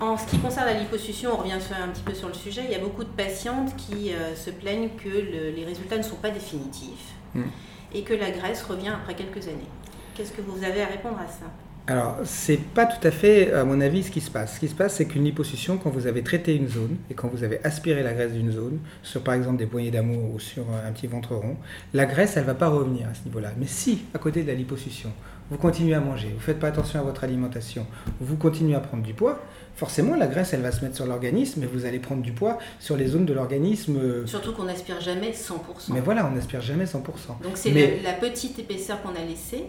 En 0.00 0.16
ce 0.16 0.26
qui 0.26 0.38
concerne 0.38 0.66
la 0.66 0.78
liposuction, 0.78 1.30
on 1.34 1.36
revient 1.38 1.52
un 1.52 1.88
petit 1.88 2.02
peu 2.02 2.14
sur 2.14 2.28
le 2.28 2.34
sujet. 2.34 2.62
Il 2.64 2.70
y 2.70 2.74
a 2.74 2.80
beaucoup 2.80 3.04
de 3.04 3.08
patientes 3.08 3.74
qui 3.76 4.12
euh, 4.12 4.34
se 4.34 4.50
plaignent 4.50 4.90
que 5.02 5.08
les 5.08 5.64
résultats 5.64 5.98
ne 5.98 6.02
sont 6.02 6.16
pas 6.16 6.30
définitifs 6.30 7.14
hmm. 7.34 7.42
et 7.94 8.02
que 8.02 8.14
la 8.14 8.30
graisse 8.30 8.62
revient 8.62 8.92
après 8.94 9.14
quelques 9.14 9.48
années. 9.48 9.70
Qu'est-ce 10.14 10.32
que 10.32 10.40
vous 10.40 10.64
avez 10.64 10.82
à 10.82 10.86
répondre 10.86 11.18
à 11.18 11.26
ça? 11.26 11.46
Alors, 11.88 12.16
c'est 12.24 12.56
pas 12.58 12.84
tout 12.84 13.06
à 13.06 13.12
fait, 13.12 13.52
à 13.52 13.64
mon 13.64 13.80
avis, 13.80 14.02
ce 14.02 14.10
qui 14.10 14.20
se 14.20 14.30
passe. 14.30 14.56
Ce 14.56 14.60
qui 14.60 14.66
se 14.66 14.74
passe, 14.74 14.96
c'est 14.96 15.06
qu'une 15.06 15.22
liposuction, 15.22 15.78
quand 15.78 15.90
vous 15.90 16.08
avez 16.08 16.22
traité 16.22 16.56
une 16.56 16.68
zone 16.68 16.96
et 17.10 17.14
quand 17.14 17.28
vous 17.28 17.44
avez 17.44 17.64
aspiré 17.64 18.02
la 18.02 18.12
graisse 18.12 18.32
d'une 18.32 18.50
zone, 18.50 18.80
sur 19.04 19.22
par 19.22 19.34
exemple 19.34 19.58
des 19.58 19.66
poignées 19.66 19.92
d'amour 19.92 20.34
ou 20.34 20.40
sur 20.40 20.64
un 20.84 20.90
petit 20.90 21.06
ventre 21.06 21.36
rond, 21.36 21.56
la 21.94 22.06
graisse, 22.06 22.36
elle 22.36 22.44
va 22.44 22.54
pas 22.54 22.68
revenir 22.68 23.06
à 23.08 23.14
ce 23.14 23.24
niveau-là. 23.24 23.52
Mais 23.56 23.66
si, 23.66 24.02
à 24.14 24.18
côté 24.18 24.42
de 24.42 24.48
la 24.48 24.54
liposuction, 24.54 25.12
vous 25.48 25.58
continuez 25.58 25.94
à 25.94 26.00
manger, 26.00 26.32
vous 26.34 26.40
faites 26.40 26.58
pas 26.58 26.66
attention 26.66 26.98
à 26.98 27.02
votre 27.04 27.22
alimentation, 27.22 27.86
vous 28.20 28.36
continuez 28.36 28.74
à 28.74 28.80
prendre 28.80 29.04
du 29.04 29.14
poids, 29.14 29.38
forcément 29.76 30.16
la 30.16 30.26
graisse 30.26 30.52
elle 30.52 30.62
va 30.62 30.72
se 30.72 30.84
mettre 30.84 30.96
sur 30.96 31.06
l'organisme 31.06 31.62
et 31.62 31.66
vous 31.66 31.84
allez 31.84 32.00
prendre 32.00 32.20
du 32.20 32.32
poids 32.32 32.58
sur 32.80 32.96
les 32.96 33.06
zones 33.06 33.26
de 33.26 33.32
l'organisme. 33.32 33.96
Euh, 33.96 34.26
Surtout 34.26 34.52
qu'on 34.54 34.64
n'aspire 34.64 35.00
jamais 35.00 35.30
100%. 35.30 35.92
Mais 35.92 36.00
voilà, 36.00 36.26
on 36.26 36.34
n'aspire 36.34 36.62
jamais 36.62 36.84
100%. 36.84 36.96
Donc 37.44 37.52
c'est 37.54 38.02
la 38.02 38.14
petite 38.14 38.58
épaisseur 38.58 39.00
qu'on 39.02 39.10
a 39.10 39.24
laissée 39.24 39.66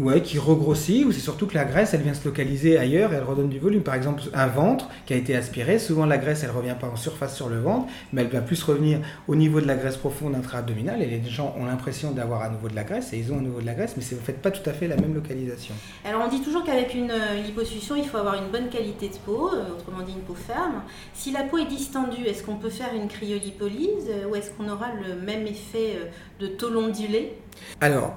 Ouais, 0.00 0.22
qui 0.22 0.38
regrossit, 0.38 1.04
ou 1.04 1.12
c'est 1.12 1.20
surtout 1.20 1.46
que 1.46 1.54
la 1.54 1.66
graisse, 1.66 1.92
elle 1.92 2.00
vient 2.00 2.14
se 2.14 2.24
localiser 2.24 2.78
ailleurs 2.78 3.12
et 3.12 3.16
elle 3.16 3.22
redonne 3.22 3.50
du 3.50 3.58
volume. 3.58 3.82
Par 3.82 3.94
exemple, 3.94 4.22
un 4.32 4.46
ventre 4.46 4.88
qui 5.04 5.12
a 5.12 5.16
été 5.16 5.36
aspiré, 5.36 5.78
souvent 5.78 6.06
la 6.06 6.16
graisse, 6.16 6.42
elle 6.42 6.52
revient 6.52 6.74
pas 6.80 6.86
en 6.86 6.96
surface 6.96 7.36
sur 7.36 7.50
le 7.50 7.60
ventre, 7.60 7.86
mais 8.14 8.22
elle 8.22 8.28
va 8.28 8.40
plus 8.40 8.62
revenir 8.62 9.00
au 9.28 9.36
niveau 9.36 9.60
de 9.60 9.66
la 9.66 9.74
graisse 9.74 9.98
profonde 9.98 10.34
intra-abdominale. 10.34 11.02
Et 11.02 11.06
les 11.06 11.22
gens 11.28 11.54
ont 11.58 11.66
l'impression 11.66 12.12
d'avoir 12.12 12.40
à 12.40 12.48
nouveau 12.48 12.68
de 12.68 12.76
la 12.76 12.84
graisse, 12.84 13.12
et 13.12 13.18
ils 13.18 13.30
ont 13.30 13.40
à 13.40 13.42
nouveau 13.42 13.60
de 13.60 13.66
la 13.66 13.74
graisse, 13.74 13.92
mais 13.98 14.02
vous 14.02 14.16
ne 14.16 14.20
faites 14.22 14.40
pas 14.40 14.50
tout 14.50 14.66
à 14.70 14.72
fait 14.72 14.88
la 14.88 14.96
même 14.96 15.12
localisation. 15.12 15.74
Alors 16.06 16.22
on 16.24 16.30
dit 16.30 16.40
toujours 16.40 16.64
qu'avec 16.64 16.94
une 16.94 17.10
euh, 17.10 17.42
liposuction, 17.44 17.94
il 17.94 18.06
faut 18.06 18.16
avoir 18.16 18.42
une 18.42 18.50
bonne 18.50 18.70
qualité 18.70 19.10
de 19.10 19.16
peau, 19.16 19.50
euh, 19.52 19.74
autrement 19.76 20.02
dit 20.02 20.12
une 20.12 20.22
peau 20.22 20.34
ferme. 20.34 20.82
Si 21.12 21.30
la 21.30 21.42
peau 21.42 21.58
est 21.58 21.68
distendue, 21.68 22.24
est-ce 22.24 22.42
qu'on 22.42 22.56
peut 22.56 22.70
faire 22.70 22.94
une 22.94 23.06
cryolipolyse, 23.06 24.08
euh, 24.08 24.30
ou 24.30 24.34
est-ce 24.34 24.50
qu'on 24.52 24.70
aura 24.70 24.86
le 24.94 25.20
même 25.20 25.46
effet 25.46 25.98
de 26.40 26.46
taux 26.46 26.74
ondulé 26.74 27.34
Alors, 27.82 28.14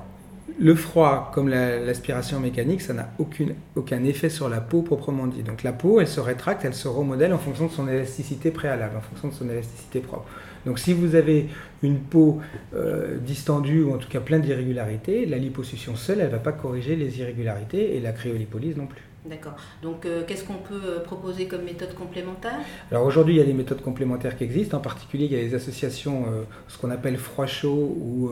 le 0.60 0.76
froid, 0.76 1.32
comme 1.34 1.50
l'aspiration 1.50 2.40
mécanique, 2.40 2.82
ça 2.82 2.94
n'a 2.94 3.10
aucun 3.18 4.04
effet 4.04 4.30
sur 4.30 4.50
la 4.50 4.62
peau 4.62 4.82
proprement 4.82 5.28
dit. 5.28 5.44
Donc 5.44 5.64
la 5.64 5.74
peau, 5.74 6.00
elle 6.00 6.08
se 6.08 6.20
rétracte, 6.20 6.66
elle 6.66 6.74
se 6.74 6.88
remodèle 6.88 7.34
en 7.34 7.38
fonction 7.38 7.68
de 7.68 7.72
son 7.72 7.88
élasticité 7.88 8.52
préalable, 8.52 8.98
en 8.98 9.02
fonction 9.02 9.30
de 9.30 9.34
son 9.34 9.50
élasticité 9.50 10.00
propre. 10.00 10.28
Donc 10.66 10.80
si 10.80 10.94
vous 10.94 11.16
avez 11.16 11.48
une 11.82 12.00
peau 12.00 12.40
euh, 12.74 13.18
distendue 13.18 13.84
ou 13.84 13.94
en 13.94 13.98
tout 13.98 14.10
cas 14.10 14.20
pleine 14.20 14.42
d'irrégularités, 14.42 15.26
la 15.26 15.38
liposuction 15.38 15.96
seule, 15.96 16.20
elle 16.20 16.28
ne 16.28 16.32
va 16.32 16.40
pas 16.40 16.54
corriger 16.54 16.96
les 16.96 17.20
irrégularités 17.20 17.96
et 17.96 18.00
la 18.00 18.12
cryolipolyse 18.12 18.78
non 18.78 18.88
plus. 18.88 19.04
D'accord. 19.26 19.54
Donc, 19.82 20.06
euh, 20.06 20.24
qu'est-ce 20.28 20.44
qu'on 20.44 20.56
peut 20.56 20.82
euh, 20.84 21.00
proposer 21.00 21.48
comme 21.48 21.64
méthode 21.64 21.94
complémentaire? 21.94 22.60
Alors 22.92 23.06
aujourd'hui, 23.06 23.36
il 23.36 23.38
y 23.38 23.42
a 23.42 23.46
des 23.46 23.54
méthodes 23.54 23.82
complémentaires 23.82 24.38
qui 24.38 24.44
existent. 24.44 24.78
En 24.78 24.82
particulier, 24.82 25.26
il 25.26 25.32
y 25.32 25.36
a 25.36 25.42
les 25.42 25.56
associations, 25.56 26.26
euh, 26.28 26.44
ce 26.68 26.78
qu'on 26.78 26.92
appelle 26.92 27.16
froid 27.18 27.46
chaud 27.46 27.96
ou, 27.98 28.32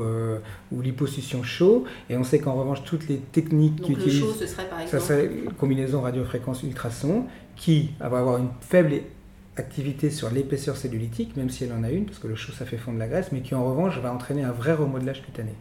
ou 0.71 0.81
liposuction 0.81 1.43
chaud. 1.43 1.85
Et 2.09 2.17
on 2.17 2.23
sait 2.23 2.39
qu'en 2.39 2.55
revanche, 2.55 2.83
toutes 2.83 3.07
les 3.07 3.17
techniques 3.17 3.77
Donc 3.77 3.87
qui 3.87 3.95
le 3.95 4.11
chaud, 4.11 4.33
ce 4.37 4.45
serait 4.45 4.65
par 4.65 4.81
exemple 4.81 4.99
Ça 4.99 5.07
serait 5.07 5.27
une 5.27 5.53
combinaison 5.53 6.01
radiofréquence 6.01 6.63
ultrason 6.63 7.25
qui 7.55 7.91
va 7.99 8.05
avoir 8.05 8.37
une 8.37 8.49
faible 8.59 8.95
activité 9.57 10.09
sur 10.09 10.29
l'épaisseur 10.29 10.77
cellulitique, 10.77 11.35
même 11.35 11.49
si 11.49 11.65
elle 11.65 11.73
en 11.73 11.83
a 11.83 11.89
une, 11.89 12.05
parce 12.05 12.19
que 12.19 12.27
le 12.27 12.35
chaud, 12.35 12.53
ça 12.53 12.65
fait 12.65 12.77
fondre 12.77 12.99
la 12.99 13.07
graisse, 13.07 13.31
mais 13.31 13.41
qui 13.41 13.53
en 13.55 13.65
revanche 13.65 13.97
va 13.99 14.13
entraîner 14.13 14.43
un 14.43 14.51
vrai 14.51 14.73
remodelage 14.73 15.21
cutané. 15.21 15.53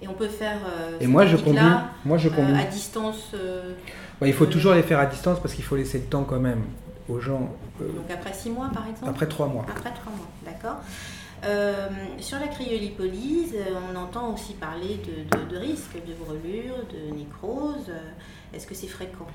Et 0.00 0.08
on 0.08 0.14
peut 0.14 0.28
faire 0.28 0.58
euh, 0.66 0.98
et 1.00 1.06
moi 1.06 1.24
je, 1.24 1.36
combine, 1.36 1.80
moi 2.04 2.18
je 2.18 2.28
combine 2.28 2.54
à 2.54 2.64
distance 2.64 3.34
il 4.22 4.32
faut 4.34 4.46
toujours 4.46 4.74
les 4.74 4.82
faire 4.82 4.98
à 4.98 5.06
distance 5.06 5.40
parce 5.40 5.54
qu'il 5.54 5.64
faut 5.64 5.76
laisser 5.76 5.98
le 5.98 6.04
temps 6.04 6.24
quand 6.24 6.40
même 6.40 6.62
aux 7.08 7.18
gens. 7.18 7.50
Euh, 7.80 7.86
Donc 7.86 8.10
après 8.10 8.32
six 8.32 8.50
mois 8.50 8.70
par 8.72 8.86
exemple 8.88 9.08
Après 9.08 9.26
trois 9.26 9.46
mois. 9.46 9.64
Après 9.68 9.90
trois 9.90 10.12
mois, 10.12 10.26
d'accord. 10.44 10.80
sur 12.20 12.38
la 12.38 12.48
cryolipolyse, 12.48 13.54
on 13.90 13.96
entend 13.96 14.34
aussi 14.34 14.54
parler 14.54 15.00
de, 15.06 15.54
de 15.54 15.58
risques 15.58 15.96
de 16.06 16.12
brûlure, 16.12 16.76
de 16.92 17.14
nécrose. 17.14 17.90
Est-ce 18.54 18.66
que 18.66 18.74
c'est 18.74 18.86
fréquent? 18.86 19.26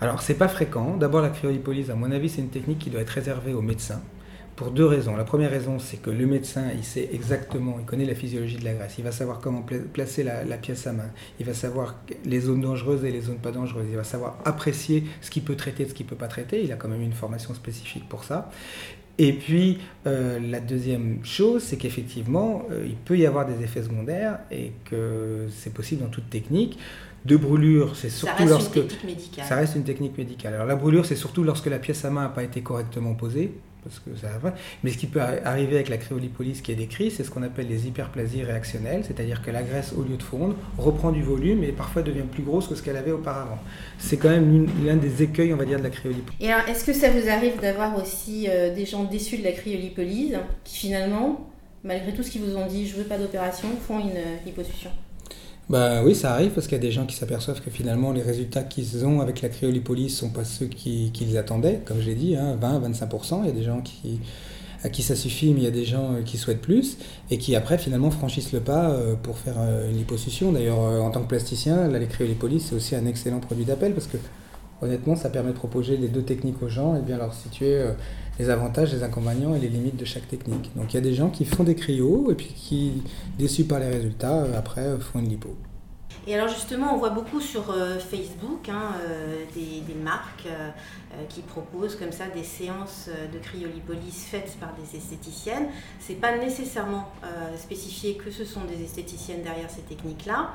Alors, 0.00 0.22
c'est 0.22 0.34
pas 0.34 0.48
fréquent. 0.48 0.96
D'abord, 0.96 1.20
la 1.20 1.28
cryolipolyse, 1.28 1.90
à 1.90 1.94
mon 1.94 2.10
avis, 2.10 2.30
c'est 2.30 2.40
une 2.40 2.48
technique 2.48 2.78
qui 2.78 2.90
doit 2.90 3.02
être 3.02 3.10
réservée 3.10 3.52
aux 3.52 3.60
médecins. 3.60 4.00
Pour 4.56 4.70
deux 4.70 4.84
raisons. 4.84 5.16
La 5.16 5.24
première 5.24 5.50
raison, 5.50 5.78
c'est 5.78 5.98
que 5.98 6.10
le 6.10 6.26
médecin, 6.26 6.64
il 6.74 6.84
sait 6.84 7.08
exactement, 7.12 7.76
il 7.78 7.86
connaît 7.86 8.04
la 8.04 8.14
physiologie 8.14 8.56
de 8.56 8.64
la 8.64 8.74
graisse, 8.74 8.94
il 8.98 9.04
va 9.04 9.12
savoir 9.12 9.40
comment 9.40 9.64
placer 9.94 10.22
la, 10.22 10.44
pièce 10.58 10.86
à 10.86 10.92
main, 10.92 11.08
il 11.38 11.46
va 11.46 11.54
savoir 11.54 11.94
les 12.26 12.40
zones 12.40 12.60
dangereuses 12.60 13.02
et 13.06 13.10
les 13.10 13.22
zones 13.22 13.38
pas 13.38 13.52
dangereuses, 13.52 13.86
il 13.88 13.96
va 13.96 14.04
savoir 14.04 14.36
apprécier 14.44 15.04
ce 15.22 15.30
qu'il 15.30 15.44
peut 15.44 15.56
traiter, 15.56 15.88
ce 15.88 15.94
qu'il 15.94 16.04
ne 16.04 16.10
peut 16.10 16.16
pas 16.16 16.28
traiter, 16.28 16.62
il 16.62 16.70
a 16.72 16.76
quand 16.76 16.88
même 16.88 17.00
une 17.00 17.14
formation 17.14 17.54
spécifique 17.54 18.06
pour 18.06 18.22
ça. 18.22 18.50
Et 19.16 19.32
puis, 19.32 19.78
euh, 20.06 20.38
la 20.40 20.60
deuxième 20.60 21.24
chose, 21.24 21.62
c'est 21.62 21.76
qu'effectivement, 21.76 22.66
euh, 22.70 22.84
il 22.86 22.96
peut 22.96 23.16
y 23.18 23.26
avoir 23.26 23.46
des 23.46 23.62
effets 23.64 23.82
secondaires 23.82 24.38
et 24.50 24.72
que 24.84 25.46
c'est 25.50 25.72
possible 25.72 26.02
dans 26.02 26.08
toute 26.08 26.28
technique 26.28 26.78
de 27.24 27.36
brûlure, 27.36 27.96
c'est 27.96 28.10
surtout 28.10 28.46
lorsque... 28.46 28.80
Ça 29.46 29.56
reste 29.56 29.76
une 29.76 29.84
technique 29.84 30.16
médicale. 30.16 30.54
Alors 30.54 30.66
la 30.66 30.76
brûlure, 30.76 31.06
c'est 31.06 31.16
surtout 31.16 31.42
lorsque 31.42 31.66
la 31.66 31.78
pièce 31.78 32.04
à 32.04 32.10
main 32.10 32.22
n'a 32.22 32.28
pas 32.28 32.42
été 32.42 32.62
correctement 32.62 33.14
posée. 33.14 33.52
Parce 33.82 33.98
que 33.98 34.10
ça 34.14 34.28
Mais 34.84 34.90
ce 34.90 34.98
qui 34.98 35.06
peut 35.06 35.20
arriver 35.20 35.76
avec 35.76 35.88
la 35.88 35.96
cryolipolyse 35.96 36.60
qui 36.60 36.72
est 36.72 36.76
décrit, 36.76 37.10
c'est 37.10 37.24
ce 37.24 37.30
qu'on 37.30 37.42
appelle 37.42 37.66
les 37.66 37.86
hyperplasies 37.86 38.42
réactionnelles, 38.42 39.04
c'est-à-dire 39.06 39.42
que 39.42 39.50
la 39.50 39.62
graisse, 39.62 39.94
au 39.96 40.02
lieu 40.02 40.16
de 40.16 40.22
fondre, 40.22 40.54
reprend 40.76 41.12
du 41.12 41.22
volume 41.22 41.64
et 41.64 41.72
parfois 41.72 42.02
devient 42.02 42.26
plus 42.30 42.42
grosse 42.42 42.68
que 42.68 42.74
ce 42.74 42.82
qu'elle 42.82 42.98
avait 42.98 43.12
auparavant. 43.12 43.58
C'est 43.98 44.18
quand 44.18 44.28
même 44.28 44.66
l'un 44.84 44.96
des 44.96 45.22
écueils, 45.22 45.54
on 45.54 45.56
va 45.56 45.64
dire, 45.64 45.78
de 45.78 45.84
la 45.84 45.90
cryolipolyse. 45.90 46.38
Et 46.40 46.52
alors, 46.52 46.68
est-ce 46.68 46.84
que 46.84 46.92
ça 46.92 47.08
vous 47.08 47.28
arrive 47.28 47.58
d'avoir 47.60 47.96
aussi 47.96 48.48
euh, 48.48 48.74
des 48.74 48.84
gens 48.84 49.04
déçus 49.04 49.38
de 49.38 49.44
la 49.44 49.52
cryolipolyse 49.52 50.38
qui 50.64 50.76
finalement, 50.76 51.50
malgré 51.82 52.12
tout 52.12 52.22
ce 52.22 52.30
qu'ils 52.30 52.42
vous 52.42 52.56
ont 52.56 52.66
dit, 52.66 52.86
je 52.86 52.96
veux 52.96 53.04
pas 53.04 53.16
d'opération, 53.16 53.68
font 53.86 53.98
une 53.98 54.10
euh, 54.10 54.36
liposuction? 54.44 54.90
Bah 55.70 56.02
oui, 56.04 56.16
ça 56.16 56.32
arrive 56.32 56.50
parce 56.50 56.66
qu'il 56.66 56.76
y 56.76 56.80
a 56.80 56.82
des 56.82 56.90
gens 56.90 57.06
qui 57.06 57.14
s'aperçoivent 57.14 57.60
que 57.60 57.70
finalement 57.70 58.10
les 58.10 58.22
résultats 58.22 58.64
qu'ils 58.64 59.06
ont 59.06 59.20
avec 59.20 59.40
la 59.40 59.48
cryolipolyse 59.48 60.16
sont 60.16 60.30
pas 60.30 60.42
ceux 60.42 60.66
qu'ils 60.66 61.38
attendaient, 61.38 61.80
comme 61.84 62.00
j'ai 62.00 62.16
dit, 62.16 62.34
20-25%. 62.34 63.34
Hein, 63.34 63.40
il 63.44 63.46
y 63.46 63.50
a 63.50 63.54
des 63.54 63.62
gens 63.62 63.80
qui, 63.80 64.18
à 64.82 64.88
qui 64.88 65.02
ça 65.02 65.14
suffit, 65.14 65.52
mais 65.52 65.60
il 65.60 65.64
y 65.64 65.68
a 65.68 65.70
des 65.70 65.84
gens 65.84 66.14
euh, 66.14 66.22
qui 66.22 66.38
souhaitent 66.38 66.60
plus 66.60 66.98
et 67.30 67.38
qui 67.38 67.54
après 67.54 67.78
finalement 67.78 68.10
franchissent 68.10 68.52
le 68.52 68.58
pas 68.58 68.90
euh, 68.90 69.14
pour 69.14 69.38
faire 69.38 69.54
euh, 69.58 69.88
une 69.88 69.98
liposuction. 69.98 70.50
D'ailleurs, 70.50 70.80
en 70.80 71.10
tant 71.12 71.22
que 71.22 71.28
plasticien, 71.28 71.86
la 71.86 72.04
cryolipolyse 72.04 72.66
c'est 72.68 72.74
aussi 72.74 72.96
un 72.96 73.06
excellent 73.06 73.38
produit 73.38 73.64
d'appel 73.64 73.94
parce 73.94 74.08
que 74.08 74.16
honnêtement, 74.82 75.16
ça 75.16 75.30
permet 75.30 75.50
de 75.50 75.56
proposer 75.56 75.96
les 75.96 76.08
deux 76.08 76.22
techniques 76.22 76.62
aux 76.62 76.68
gens 76.68 76.96
et 76.96 77.00
bien 77.00 77.18
leur 77.18 77.34
situer 77.34 77.84
les 78.40 78.48
avantages, 78.48 78.92
les 78.92 79.02
inconvénients 79.02 79.54
et 79.54 79.58
les 79.58 79.68
limites 79.68 79.96
de 79.96 80.04
chaque 80.06 80.26
technique. 80.26 80.70
Donc 80.74 80.92
il 80.92 80.94
y 80.94 80.98
a 80.98 81.02
des 81.02 81.14
gens 81.14 81.28
qui 81.28 81.44
font 81.44 81.62
des 81.62 81.74
cryos 81.74 82.30
et 82.30 82.34
puis 82.34 82.54
qui, 82.56 83.02
déçus 83.38 83.64
par 83.64 83.80
les 83.80 83.88
résultats, 83.88 84.44
euh, 84.44 84.58
après 84.58 84.80
euh, 84.80 84.98
font 84.98 85.18
une 85.18 85.28
lipo. 85.28 85.54
Et 86.26 86.34
alors 86.34 86.48
justement, 86.48 86.94
on 86.94 86.98
voit 86.98 87.10
beaucoup 87.10 87.40
sur 87.40 87.70
euh, 87.70 87.98
Facebook 87.98 88.68
hein, 88.68 88.94
des, 89.54 89.82
marques 89.94 90.48
qui 91.28 91.42
proposent 91.42 91.96
comme 91.96 92.12
ça 92.12 92.28
des 92.28 92.44
séances 92.44 93.10
de 93.32 93.38
cryolipolyse 93.38 94.24
faites 94.30 94.56
par 94.60 94.70
des 94.74 94.96
esthéticiennes. 94.96 95.68
C'est 95.98 96.14
pas 96.14 96.36
nécessairement 96.38 97.12
spécifié 97.58 98.14
que 98.14 98.30
ce 98.30 98.44
sont 98.44 98.64
des 98.64 98.82
esthéticiennes 98.82 99.42
derrière 99.42 99.68
ces 99.68 99.82
techniques-là. 99.82 100.52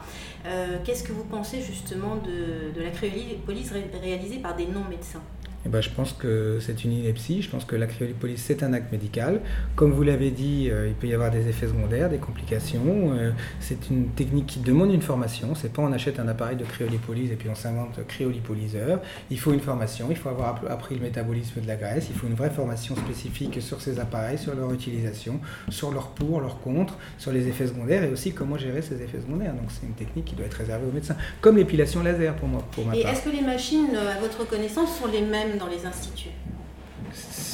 Qu'est-ce 0.84 1.04
que 1.04 1.12
vous 1.12 1.26
pensez 1.26 1.62
justement 1.62 2.16
de, 2.16 2.72
de 2.74 2.82
la 2.82 2.90
cryolipolyse 2.90 3.72
réalisée 4.02 4.40
par 4.40 4.56
des 4.56 4.66
non-médecins? 4.66 5.22
Eh 5.66 5.70
ben, 5.70 5.82
je 5.82 5.90
pense 5.90 6.14
que 6.14 6.60
c'est 6.62 6.84
une 6.84 6.92
ineptie. 6.92 7.42
Je 7.42 7.50
pense 7.50 7.66
que 7.66 7.76
la 7.76 7.88
cryolipolyse, 7.88 8.40
c'est 8.40 8.62
un 8.62 8.74
acte 8.74 8.92
médical. 8.92 9.42
Comme 9.76 9.92
vous 9.92 10.04
l'avez 10.04 10.30
dit, 10.30 10.70
euh, 10.70 10.88
il 10.88 10.94
peut 10.94 11.08
y 11.08 11.14
avoir 11.14 11.32
des 11.32 11.48
effets 11.48 11.68
secondaires, 11.68 12.10
des 12.10 12.18
complications. 12.18 13.14
Euh, 13.14 13.32
c'est 13.60 13.90
une 13.90 14.10
technique 14.10 14.46
qui 14.46 14.60
demande 14.60 14.94
une 14.94 15.02
formation. 15.02 15.56
C'est 15.56 15.74
pas 15.74 15.82
on 15.82 15.92
achète 15.92 16.20
un 16.20 16.28
appareil 16.28 16.56
de 16.56 16.64
cryolipolyse 16.64 17.32
et 17.32 17.36
puis 17.36 17.50
on 17.50 17.56
s'invente 17.56 18.00
cryolipolizeur. 18.08 19.00
Il 19.32 19.40
faut 19.40 19.54
une 19.54 19.60
formation, 19.60 20.08
il 20.12 20.18
faut 20.18 20.30
avoir 20.30 20.62
appris 20.70 20.96
le 20.96 21.02
métabolisme 21.02 21.62
de 21.62 21.68
la 21.68 21.76
graisse, 21.76 22.08
il 22.10 22.16
faut 22.16 22.28
une 22.28 22.36
vraie 22.36 22.50
formation 22.50 22.96
spécifique 22.96 23.62
sur 23.62 23.82
ces 23.82 24.00
appareils, 24.00 24.38
sur 24.38 24.54
leur 24.56 24.72
utilisation, 24.72 25.40
sur 25.70 25.92
leur 25.92 26.10
pour, 26.10 26.42
leur 26.42 26.62
contre, 26.62 26.96
sur 27.18 27.32
les 27.32 27.48
effets 27.48 27.68
secondaires 27.68 28.04
et 28.04 28.12
aussi 28.12 28.34
comment 28.34 28.58
gérer 28.58 28.82
ces 28.82 29.02
effets 29.02 29.20
secondaires. 29.20 29.54
Donc 29.54 29.70
c'est 29.70 29.88
une 29.88 29.94
technique 29.94 30.26
qui 30.26 30.36
doit 30.36 30.46
être 30.46 30.54
réservée 30.54 30.86
aux 30.88 30.94
médecins. 30.94 31.18
Comme 31.42 31.58
l'épilation 31.58 32.04
laser 32.04 32.36
pour 32.36 32.48
moi. 32.48 32.64
Pour 32.72 32.94
et 32.94 33.02
est-ce 33.02 33.24
que 33.24 33.30
les 33.30 33.42
machines, 33.42 33.96
euh, 33.96 34.16
à 34.16 34.20
votre 34.20 34.48
connaissance, 34.48 35.00
sont 35.00 35.08
les 35.08 35.22
mêmes 35.22 35.55
dans 35.58 35.68
les 35.68 35.86
instituts 35.86 36.30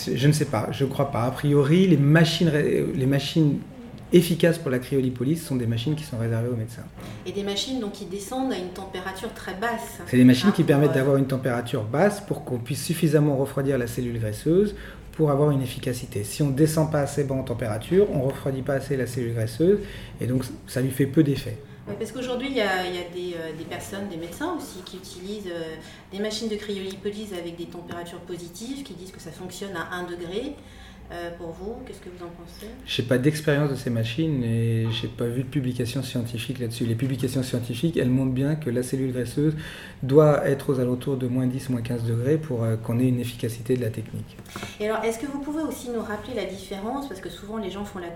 Je 0.08 0.28
ne 0.28 0.34
sais 0.34 0.46
pas, 0.46 0.70
je 0.72 0.86
ne 0.86 0.90
crois 0.90 1.12
pas. 1.12 1.24
A 1.24 1.32
priori, 1.32 1.88
les 1.88 1.98
machines, 1.98 2.52
les 2.52 3.06
machines 3.06 3.60
efficaces 4.14 4.58
pour 4.58 4.72
la 4.72 4.80
cryolipolyse 4.80 5.44
sont 5.44 5.56
des 5.56 5.68
machines 5.68 5.96
qui 5.96 6.04
sont 6.04 6.18
réservées 6.18 6.50
aux 6.50 6.56
médecins. 6.56 6.84
Et 7.26 7.32
des 7.32 7.44
machines 7.44 7.80
donc, 7.80 7.94
qui 7.94 8.06
descendent 8.06 8.52
à 8.52 8.58
une 8.58 8.70
température 8.70 9.34
très 9.34 9.54
basse. 9.54 10.00
C'est 10.08 10.18
des 10.18 10.24
machines 10.24 10.52
qui 10.52 10.64
permettent 10.64 10.94
d'avoir 10.94 11.18
une 11.18 11.28
température 11.28 11.84
basse 11.84 12.22
pour 12.22 12.44
qu'on 12.44 12.60
puisse 12.60 12.84
suffisamment 12.84 13.38
refroidir 13.38 13.78
la 13.78 13.88
cellule 13.88 14.20
graisseuse 14.20 14.76
pour 15.14 15.32
avoir 15.32 15.52
une 15.52 15.62
efficacité. 15.62 16.24
Si 16.24 16.42
on 16.42 16.48
ne 16.48 16.56
descend 16.56 16.92
pas 16.92 17.02
assez 17.02 17.24
bas 17.24 17.36
en 17.36 17.44
température, 17.44 18.08
on 18.12 18.20
ne 18.20 18.24
refroidit 18.24 18.62
pas 18.62 18.76
assez 18.76 18.98
la 18.98 19.08
cellule 19.08 19.34
graisseuse 19.34 19.80
et 20.20 20.28
donc 20.28 20.44
ça 20.68 20.82
lui 20.82 20.92
fait 20.92 21.06
peu 21.06 21.24
d'effet 21.24 21.58
parce 21.86 22.12
qu'aujourd'hui, 22.12 22.50
il 22.50 22.56
y 22.56 22.62
a, 22.62 22.84
euh, 22.84 23.52
des, 23.58 23.66
personnes, 23.66 24.08
des 24.10 24.18
médecins 24.18 24.56
aussi, 24.56 24.82
qui 24.86 24.98
utilisent 24.98 25.52
euh, 25.52 25.76
des 26.12 26.20
machines 26.20 26.48
de 26.48 26.56
cryolipolyse 26.56 27.34
avec 27.34 27.56
des 27.58 27.66
températures 27.66 28.20
positives, 28.20 28.84
qui 28.84 28.94
disent 28.94 29.12
que 29.12 29.20
ça 29.20 29.32
fonctionne 29.32 29.76
à 29.76 29.96
1 29.96 30.04
degré. 30.04 30.56
Euh, 31.12 31.30
pour 31.38 31.50
vous, 31.50 31.76
qu'est-ce 31.86 32.00
que 32.00 32.10
vous 32.10 32.24
en 32.24 32.30
pensez? 32.30 32.68
Je 32.86 33.02
n'ai 33.02 33.08
pas 33.08 33.18
d'expérience 33.18 33.70
de 33.70 33.76
ces 33.76 33.90
machines 33.90 34.44
et 34.44 34.88
je 34.92 35.06
n'ai 35.06 35.12
pas 35.12 35.28
vu 35.28 35.44
de 35.44 35.48
publications 35.48 36.02
scientifiques 36.04 36.60
là-dessus. 36.60 36.86
Les 36.86 36.96
publications 36.96 37.44
scientifiques, 37.44 37.98
elles 37.98 38.10
montrent 38.10 38.32
bien 38.32 38.56
que 38.56 38.70
la 38.70 38.82
cellule 38.82 39.12
graisseuse 39.12 39.54
doit 40.04 40.48
être 40.48 40.74
aux 40.74 40.80
alentours 40.80 41.18
de 41.18 41.28
moins 41.28 41.48
10, 41.48 41.70
moins 41.70 41.82
15 41.82 42.04
degrés 42.06 42.38
pour 42.38 42.66
qu'on 42.84 43.00
ait 43.00 43.10
une 43.10 43.20
efficacité 43.20 43.76
de 43.76 43.82
la 43.82 43.90
technique. 43.90 44.38
Et 44.80 44.88
alors, 44.88 45.04
est-ce 45.04 45.20
que 45.20 45.26
vous 45.26 45.40
pouvez 45.40 45.64
aussi 45.64 45.90
nous 45.90 46.02
rappeler 46.02 46.34
la 46.34 46.46
différence? 46.46 47.10
Parce 47.10 47.20
que 47.20 47.30
souvent, 47.30 47.58
les 47.58 47.72
gens 47.72 47.84
font 47.84 48.00
la 48.00 48.12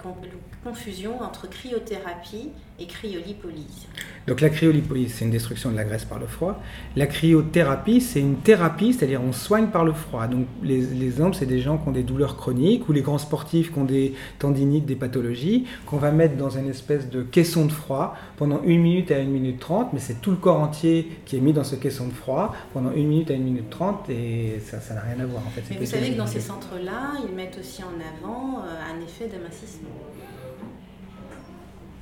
confusion 0.63 1.21
entre 1.21 1.49
cryothérapie 1.49 2.49
et 2.79 2.87
cryolipolyse. 2.87 3.87
Donc 4.27 4.41
la 4.41 4.49
cryolipolyse, 4.49 5.15
c'est 5.15 5.25
une 5.25 5.31
destruction 5.31 5.71
de 5.71 5.75
la 5.75 5.83
graisse 5.83 6.05
par 6.05 6.19
le 6.19 6.27
froid. 6.27 6.61
La 6.95 7.07
cryothérapie, 7.07 8.01
c'est 8.01 8.19
une 8.19 8.37
thérapie, 8.37 8.93
c'est-à-dire 8.93 9.21
on 9.21 9.31
soigne 9.31 9.67
par 9.67 9.85
le 9.85 9.93
froid. 9.93 10.27
Donc 10.27 10.47
les, 10.63 10.81
les 10.81 11.05
exemples, 11.05 11.35
c'est 11.37 11.45
des 11.45 11.59
gens 11.59 11.77
qui 11.77 11.87
ont 11.87 11.91
des 11.91 12.03
douleurs 12.03 12.35
chroniques 12.35 12.74
ou 12.87 12.93
les 12.93 13.01
grands 13.01 13.17
sportifs 13.17 13.71
qui 13.71 13.79
ont 13.79 13.85
des 13.85 14.13
tendinites, 14.39 14.85
des 14.85 14.95
pathologies, 14.95 15.65
qu'on 15.85 15.97
va 15.97 16.11
mettre 16.11 16.35
dans 16.35 16.49
une 16.49 16.69
espèce 16.69 17.09
de 17.09 17.23
caisson 17.23 17.65
de 17.65 17.71
froid 17.71 18.15
pendant 18.37 18.61
une 18.63 18.81
minute 18.81 19.11
à 19.11 19.19
une 19.19 19.31
minute 19.31 19.59
trente, 19.59 19.93
mais 19.93 19.99
c'est 19.99 20.21
tout 20.21 20.31
le 20.31 20.37
corps 20.37 20.59
entier 20.59 21.09
qui 21.25 21.37
est 21.37 21.41
mis 21.41 21.53
dans 21.53 21.63
ce 21.63 21.75
caisson 21.75 22.07
de 22.07 22.13
froid 22.13 22.55
pendant 22.73 22.91
une 22.91 23.07
minute 23.07 23.31
à 23.31 23.33
une 23.33 23.43
minute 23.43 23.69
trente 23.69 24.09
et 24.09 24.59
ça 24.63 24.93
n'a 24.93 25.01
rien 25.01 25.19
à 25.19 25.25
voir 25.25 25.43
en 25.45 25.49
fait. 25.49 25.61
Mais 25.69 25.77
vous 25.77 25.85
savez 25.85 26.11
que 26.11 26.17
dans 26.17 26.27
ces 26.27 26.39
centres-là, 26.39 27.13
ils 27.27 27.35
mettent 27.35 27.57
aussi 27.59 27.83
en 27.83 27.87
avant 27.87 28.59
euh, 28.59 28.93
un 28.93 29.01
effet 29.03 29.27
d'amincissement. 29.27 29.89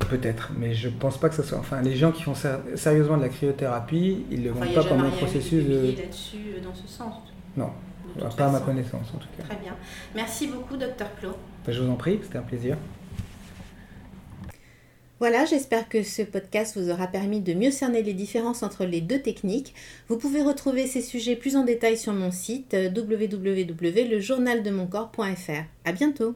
Peut-être, 0.09 0.51
mais 0.57 0.73
je 0.73 0.89
pense 0.89 1.17
pas 1.17 1.29
que 1.29 1.35
ce 1.35 1.43
soit. 1.43 1.57
Enfin, 1.57 1.81
les 1.81 1.95
gens 1.95 2.11
qui 2.11 2.23
font 2.23 2.35
sérieusement 2.75 3.17
de 3.17 3.23
la 3.23 3.29
cryothérapie, 3.29 4.25
ils 4.29 4.41
ne 4.41 4.45
le 4.45 4.51
vont 4.51 4.73
pas 4.73 4.83
comme 4.83 4.99
un 4.99 5.09
processus 5.09 5.63
de. 5.65 5.95
là-dessus 5.97 6.37
euh, 6.57 6.63
dans 6.63 6.75
ce 6.75 6.87
sens 6.87 7.15
Non, 7.55 7.69
pas 8.37 8.47
à 8.47 8.51
ma 8.51 8.59
connaissance 8.59 9.07
en 9.13 9.17
tout 9.17 9.27
cas. 9.37 9.43
Très 9.43 9.57
bien. 9.57 9.75
Merci 10.15 10.47
beaucoup, 10.47 10.77
docteur 10.77 11.09
Plot. 11.11 11.35
Ben, 11.65 11.71
je 11.71 11.81
vous 11.81 11.89
en 11.89 11.95
prie, 11.95 12.19
c'était 12.23 12.37
un 12.37 12.43
plaisir. 12.43 12.77
Voilà, 15.19 15.45
j'espère 15.45 15.87
que 15.87 16.03
ce 16.03 16.21
podcast 16.21 16.77
vous 16.77 16.89
aura 16.89 17.07
permis 17.07 17.39
de 17.39 17.53
mieux 17.53 17.71
cerner 17.71 18.03
les 18.03 18.13
différences 18.13 18.61
entre 18.61 18.83
les 18.83 18.99
deux 18.99 19.21
techniques. 19.21 19.73
Vous 20.09 20.17
pouvez 20.17 20.41
retrouver 20.41 20.85
ces 20.85 21.01
sujets 21.01 21.37
plus 21.37 21.55
en 21.55 21.63
détail 21.63 21.97
sur 21.97 22.11
mon 22.11 22.29
site 22.29 22.73
euh, 22.73 22.89
www.lejournaldemoncorps.fr. 22.89 25.63
À 25.85 25.91
bientôt! 25.93 26.35